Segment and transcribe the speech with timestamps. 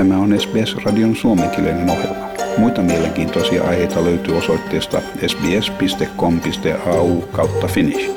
[0.00, 2.28] Tämä on SBS-radion suomenkielinen ohjelma.
[2.58, 8.10] Muita mielenkiintoisia aiheita löytyy osoitteesta sbs.com.au kautta finnish.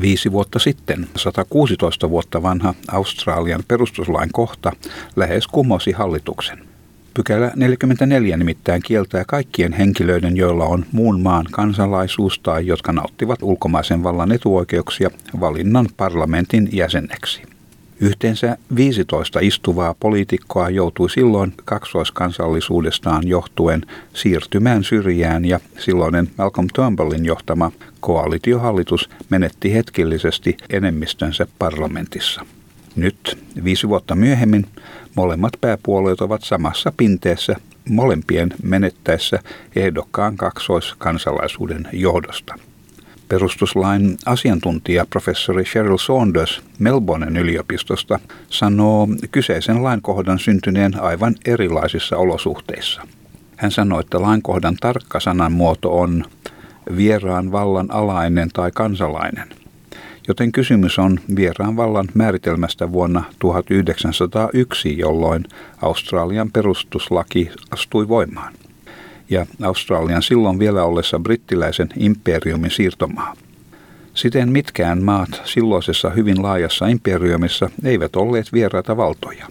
[0.00, 4.72] Viisi vuotta sitten 116 vuotta vanha Australian perustuslain kohta
[5.16, 6.67] lähes kumosi hallituksen.
[7.18, 14.02] Pykälä 44 nimittäin kieltää kaikkien henkilöiden, joilla on muun maan kansalaisuus tai jotka nauttivat ulkomaisen
[14.02, 15.10] vallan etuoikeuksia,
[15.40, 17.42] valinnan parlamentin jäseneksi.
[18.00, 27.72] Yhteensä 15 istuvaa poliitikkoa joutui silloin kaksoiskansallisuudestaan johtuen siirtymään syrjään ja silloinen Malcolm Turnbullin johtama
[28.00, 32.46] koalitiohallitus menetti hetkellisesti enemmistönsä parlamentissa.
[32.96, 34.66] Nyt, viisi vuotta myöhemmin,
[35.14, 37.56] molemmat pääpuolueet ovat samassa pinteessä
[37.88, 39.38] molempien menettäessä
[39.76, 42.54] ehdokkaan kaksoiskansalaisuuden johdosta.
[43.28, 53.02] Perustuslain asiantuntija professori Cheryl Saunders Melbournen yliopistosta sanoo kyseisen lainkohdan syntyneen aivan erilaisissa olosuhteissa.
[53.56, 56.24] Hän sanoi, että lainkohdan tarkka sanamuoto on
[56.96, 59.48] vieraan vallan alainen tai kansalainen
[60.28, 65.44] joten kysymys on vieraan vallan määritelmästä vuonna 1901, jolloin
[65.82, 68.54] Australian perustuslaki astui voimaan.
[69.30, 73.34] Ja Australian silloin vielä ollessa brittiläisen imperiumin siirtomaa.
[74.14, 79.46] Siten mitkään maat silloisessa hyvin laajassa imperiumissa eivät olleet vieraita valtoja.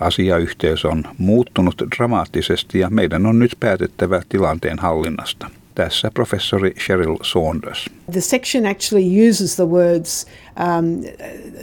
[0.00, 5.50] Asiayhteys on muuttunut dramaattisesti ja meidän on nyt päätettävä tilanteen hallinnasta.
[5.76, 7.88] Tässä professori Cheryl Saunders.
[8.12, 11.02] The section actually uses the words um,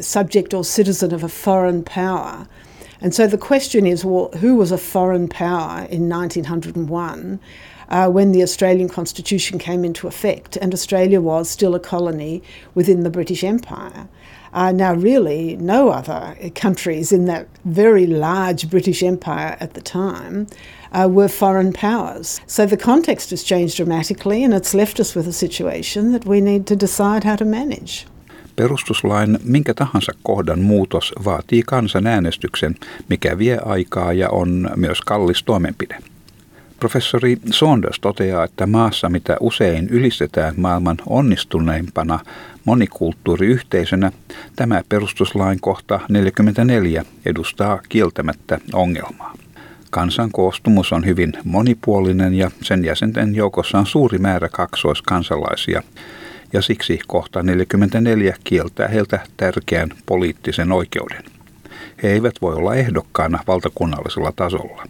[0.02, 2.46] subject or citizen of a foreign power.
[3.02, 7.40] And so the question is well, who was a foreign power in 1901
[7.90, 12.42] uh, when the Australian Constitution came into effect and Australia was still a colony
[12.76, 14.08] within the British Empire?
[14.54, 20.46] Uh, now, really, no other countries in that very large British Empire at the time
[20.92, 22.40] uh, were foreign powers.
[22.48, 26.42] So the context has changed dramatically, and it's left us with a situation that we
[26.42, 28.06] need to decide how to manage.
[28.56, 32.76] Perustuslain minkä tahansa kohdan muutos vaatii kansanäänestyksen,
[33.10, 36.13] mikä vie aikaa ja on myös kallis toimenpide.
[36.84, 42.20] Professori Saunders toteaa, että maassa, mitä usein ylistetään maailman onnistuneimpana
[42.66, 44.12] monikulttuuriyhteisönä,
[44.56, 49.34] tämä perustuslain kohta 44 edustaa kieltämättä ongelmaa.
[49.90, 55.84] Kansan koostumus on hyvin monipuolinen ja sen jäsenten joukossa on suuri määrä kaksoiskansalaisia,
[56.54, 61.24] ja siksi kohta 44 kieltää heiltä tärkeän poliittisen oikeuden.
[62.04, 64.84] He eivät voi olla ehdokkaana valtakunnallisella tasolla.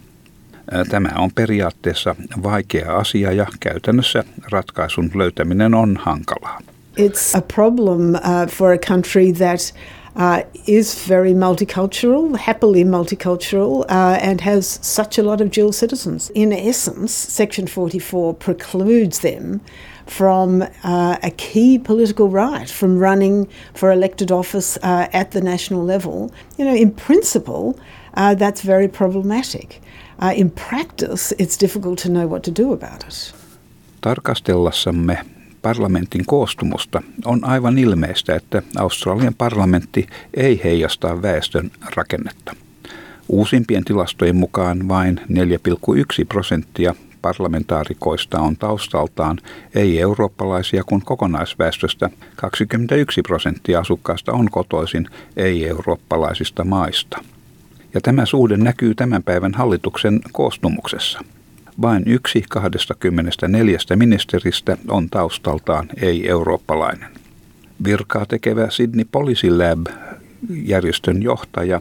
[0.90, 6.60] Tämä on periaatteessa vaikea asia ja käytännössä ratkaisun löytäminen on hankalaa.
[6.96, 9.74] It's a problem uh, for a country that
[10.16, 16.30] uh, is very multicultural, happily multicultural, uh, and has such a lot of dual citizens.
[16.34, 19.60] In essence, Section 44 precludes them
[20.06, 26.30] from uh, a key political right, from running for elected office at the national level.
[26.58, 27.76] You know, in principle,
[28.14, 29.80] that's very problematic.
[30.22, 33.34] Uh, in practice, it's difficult to know what to do about it.
[34.00, 35.18] Tarkastellassamme
[35.62, 42.56] parlamentin koostumusta on aivan ilmeistä, että Australian parlamentti ei heijasta väestön rakennetta.
[43.28, 45.26] Uusimpien tilastojen mukaan vain 4,1
[46.28, 49.38] prosenttia parlamentaarikoista on taustaltaan
[49.74, 57.24] ei-eurooppalaisia, kun kokonaisväestöstä 21 prosenttia asukkaista on kotoisin ei-eurooppalaisista maista.
[57.94, 61.20] Ja tämä suhde näkyy tämän päivän hallituksen koostumuksessa.
[61.82, 67.10] Vain yksi 24 ministeristä on taustaltaan ei-eurooppalainen.
[67.84, 69.86] Virkaa tekevä Sydney Policy Lab
[70.48, 71.80] järjestön johtaja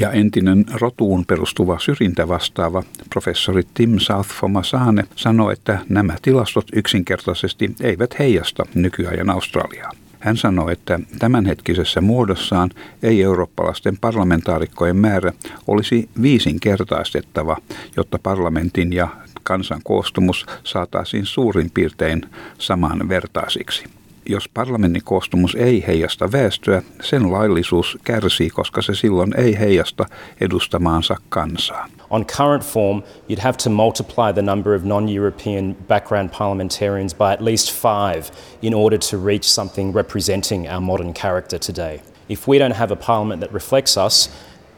[0.00, 8.18] ja entinen rotuun perustuva syrjintä vastaava professori Tim Southfomasane sanoi, että nämä tilastot yksinkertaisesti eivät
[8.18, 9.90] heijasta nykyajan Australiaa.
[10.26, 12.70] Hän sanoi, että tämänhetkisessä muodossaan
[13.02, 15.32] ei-eurooppalaisten parlamentaarikkojen määrä
[15.66, 17.56] olisi viisinkertaistettava,
[17.96, 19.08] jotta parlamentin ja
[19.42, 22.22] kansan koostumus saataisiin suurin piirtein
[22.58, 23.84] samanvertaisiksi.
[24.28, 30.06] Jos parlamentin koostumus ei heijasta väestöä, sen laillisuus kärsii, koska se silloin ei heijasta
[30.40, 31.88] edustamaansa kansaa.
[32.10, 37.42] On current form, you'd have to multiply the number of non-European background parliamentarians by at
[37.42, 38.30] least five
[38.62, 42.00] in order to reach something representing our modern character today.
[42.28, 44.28] If we don't have a parliament that reflects us,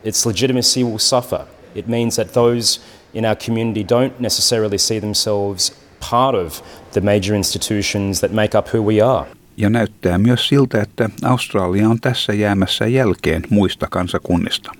[0.04, 1.46] its legitimacy will suffer.
[1.74, 2.80] It means that those
[3.14, 5.70] in our community don't necessarily see themselves
[6.00, 9.26] part of the major institutions that make up who we are.
[9.56, 14.72] Ja näyttää myös siltä, että Australia on tässä jäämässä jälkeen muista kansakunnista.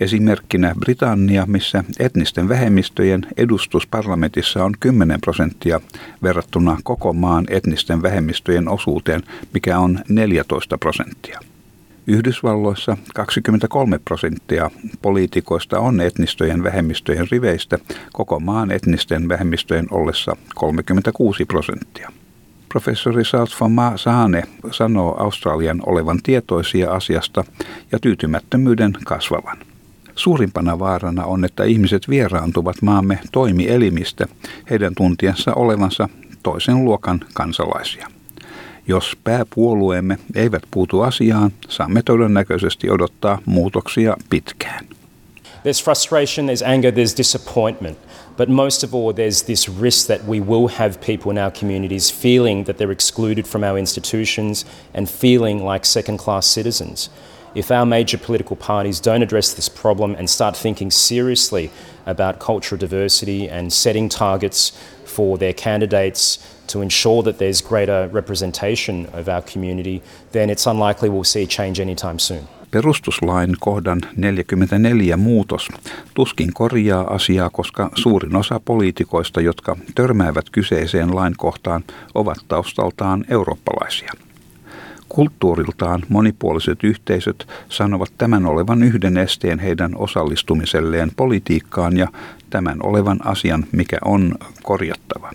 [0.00, 5.80] Esimerkkinä Britannia, missä etnisten vähemmistöjen edustus parlamentissa on 10 prosenttia
[6.22, 9.22] verrattuna koko maan etnisten vähemmistöjen osuuteen,
[9.54, 11.40] mikä on 14 prosenttia.
[12.06, 14.70] Yhdysvalloissa 23 prosenttia
[15.02, 17.78] poliitikoista on etnistöjen vähemmistöjen riveistä,
[18.12, 22.12] koko maan etnisten vähemmistöjen ollessa 36 prosenttia.
[22.68, 27.44] Professori Saltfama Saane sanoo Australian olevan tietoisia asiasta
[27.92, 29.71] ja tyytymättömyyden kasvavan.
[30.22, 34.26] Suurimpana vaarana on, että ihmiset vieraantuvat maamme toimielimistä
[34.70, 36.08] heidän tuntiensa olevansa
[36.42, 38.08] toisen luokan kansalaisia.
[38.88, 44.86] Jos pääpuolueemme eivät puutu asiaan, saamme todennäköisesti odottaa muutoksia pitkään.
[45.44, 47.98] There's frustration, there's anger, there's disappointment.
[48.36, 52.14] But most of all, there's this risk that we will have people in our communities
[52.22, 57.10] feeling that they're excluded from our institutions and feeling like second class citizens.
[57.54, 61.70] If our major political parties don't address this problem and start thinking seriously
[62.06, 64.72] about cultural diversity and setting targets
[65.04, 70.02] for their candidates to ensure that there's greater representation of our community,
[70.32, 72.48] then it's unlikely we'll see change anytime soon.
[72.70, 75.68] Perustuslain kohdan 44 muutos
[76.14, 81.84] tuskin korjaa asiaa, koska suurin osa poliitikoista, jotka törmäävät kyseiseen lainkohtaan,
[82.14, 84.12] ovat taustaltaan eurooppalaisia.
[85.14, 92.08] Kulttuuriltaan monipuoliset yhteisöt sanovat tämän olevan yhden esteen heidän osallistumiselleen politiikkaan ja
[92.50, 95.30] tämän olevan asian, mikä on korjattava.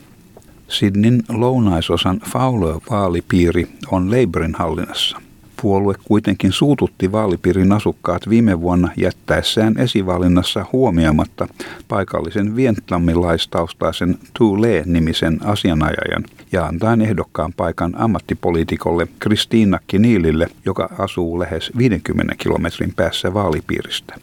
[0.68, 5.22] Sydneyn lounaisosan Fowler-vaalipiiri on Labourin hallinnassa.
[5.62, 11.48] Puolue kuitenkin suututti vaalipiirin asukkaat viime vuonna jättäessään esivalinnassa huomioimatta
[11.88, 21.72] paikallisen vietnamilaistaustaisen Tu Le-nimisen asianajajan ja antaen ehdokkaan paikan ammattipoliitikolle Kristiina Kiniilille, joka asuu lähes
[21.78, 24.16] 50 kilometrin päässä vaalipiiristä.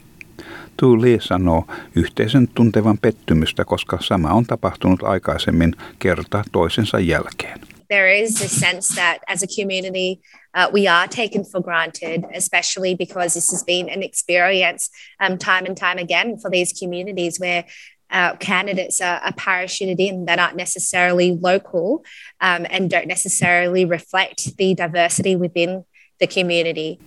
[0.77, 1.65] Tu Lee sanoo
[1.95, 7.59] yhteisen tuntevan pettymystä, koska sama on tapahtunut aikaisemmin kerta toisensa jälkeen.
[7.87, 10.21] There is a sense that as a community
[10.55, 15.65] uh, we are taken for granted, especially because this has been an experience um, time
[15.65, 17.65] and time again for these communities where
[18.09, 22.03] uh, candidates are, are, parachuted in that aren't necessarily local
[22.39, 25.83] um, and don't necessarily reflect the diversity within
[26.19, 26.99] the community.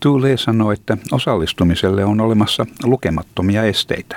[0.00, 4.16] Tule sanoi, että osallistumiselle on olemassa lukemattomia esteitä.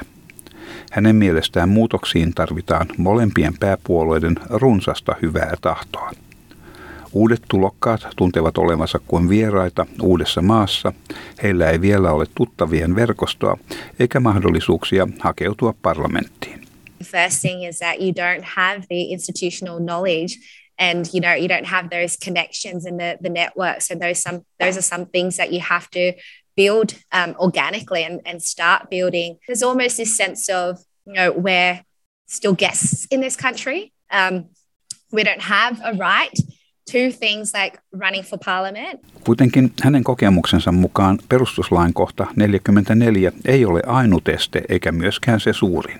[0.91, 6.11] Hänen mielestään muutoksiin tarvitaan molempien pääpuolueiden runsasta hyvää tahtoa.
[7.13, 10.93] Uudet tulokkaat tuntevat olevansa kuin vieraita uudessa maassa.
[11.43, 13.57] Heillä ei vielä ole tuttavien verkostoa
[13.99, 16.61] eikä mahdollisuuksia hakeutua parlamenttiin.
[17.03, 20.35] First thing is that you don't have the institutional knowledge
[20.77, 24.41] and you know you don't have those connections and the, the networks and those some
[24.59, 26.13] those are some things that you have to
[26.55, 31.81] build um, organically and, and start building there's almost this sense of you know we're
[32.27, 34.45] still guests in this country um,
[35.11, 36.37] we don't have a right
[36.85, 39.01] to things like running for parliament.
[39.23, 45.99] Kuitenkin hänen kokemuksensa mukaan perustuslain kohta 44 ei ole ainut este eikä myöskään se suurin.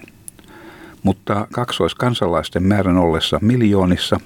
[1.03, 4.19] Mutta kaksoiskansalaisten määrän ollessa miljoonissa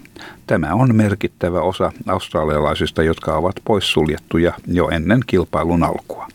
[0.47, 6.27] tämä on merkittävä osa australialaisista, jotka ovat poissuljettuja jo ennen kilpailun alkua.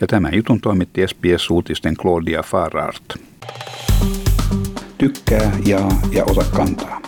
[0.00, 3.04] Ja tämän jutun toimitti SBS-uutisten Claudia Farart.
[4.98, 7.07] Tykkää, jaa ja ota kantaa.